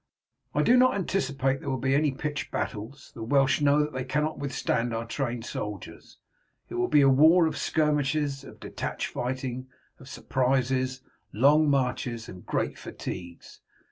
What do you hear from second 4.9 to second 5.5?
our trained